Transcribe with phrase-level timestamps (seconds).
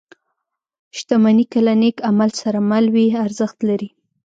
[0.97, 3.89] •شتمني که له نېک عمل سره مل وي، ارزښت لري.